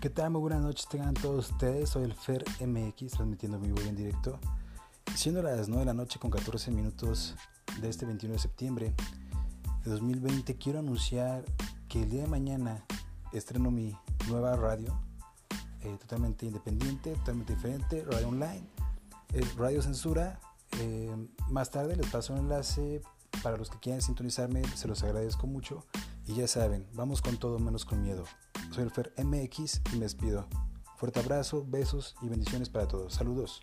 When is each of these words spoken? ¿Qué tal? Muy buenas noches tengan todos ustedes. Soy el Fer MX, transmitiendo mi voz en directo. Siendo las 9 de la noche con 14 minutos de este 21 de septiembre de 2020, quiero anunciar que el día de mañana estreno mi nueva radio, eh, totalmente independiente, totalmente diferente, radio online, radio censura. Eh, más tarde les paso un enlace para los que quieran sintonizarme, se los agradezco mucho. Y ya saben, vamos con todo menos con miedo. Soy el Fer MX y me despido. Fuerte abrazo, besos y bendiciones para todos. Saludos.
¿Qué 0.00 0.10
tal? 0.10 0.30
Muy 0.30 0.40
buenas 0.42 0.62
noches 0.62 0.86
tengan 0.86 1.12
todos 1.12 1.50
ustedes. 1.50 1.90
Soy 1.90 2.04
el 2.04 2.14
Fer 2.14 2.44
MX, 2.64 3.14
transmitiendo 3.14 3.58
mi 3.58 3.72
voz 3.72 3.84
en 3.84 3.96
directo. 3.96 4.38
Siendo 5.16 5.42
las 5.42 5.68
9 5.68 5.80
de 5.80 5.86
la 5.86 5.92
noche 5.92 6.20
con 6.20 6.30
14 6.30 6.70
minutos 6.70 7.34
de 7.80 7.88
este 7.88 8.06
21 8.06 8.34
de 8.34 8.38
septiembre 8.38 8.94
de 9.82 9.90
2020, 9.90 10.56
quiero 10.56 10.78
anunciar 10.78 11.44
que 11.88 12.04
el 12.04 12.10
día 12.10 12.22
de 12.22 12.28
mañana 12.28 12.84
estreno 13.32 13.72
mi 13.72 13.92
nueva 14.28 14.54
radio, 14.54 14.96
eh, 15.80 15.96
totalmente 15.98 16.46
independiente, 16.46 17.14
totalmente 17.16 17.56
diferente, 17.56 18.04
radio 18.04 18.28
online, 18.28 18.68
radio 19.56 19.82
censura. 19.82 20.38
Eh, 20.78 21.12
más 21.48 21.72
tarde 21.72 21.96
les 21.96 22.06
paso 22.06 22.34
un 22.34 22.38
enlace 22.38 23.02
para 23.42 23.56
los 23.56 23.68
que 23.68 23.80
quieran 23.80 24.00
sintonizarme, 24.00 24.62
se 24.76 24.86
los 24.86 25.02
agradezco 25.02 25.48
mucho. 25.48 25.84
Y 26.28 26.34
ya 26.34 26.46
saben, 26.46 26.86
vamos 26.92 27.22
con 27.22 27.38
todo 27.38 27.58
menos 27.58 27.86
con 27.86 28.02
miedo. 28.02 28.24
Soy 28.70 28.84
el 28.84 28.90
Fer 28.90 29.14
MX 29.16 29.80
y 29.94 29.96
me 29.96 30.02
despido. 30.02 30.46
Fuerte 30.98 31.20
abrazo, 31.20 31.64
besos 31.66 32.16
y 32.20 32.28
bendiciones 32.28 32.68
para 32.68 32.86
todos. 32.86 33.14
Saludos. 33.14 33.62